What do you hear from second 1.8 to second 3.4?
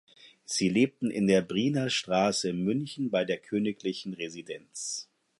Straße in München bei der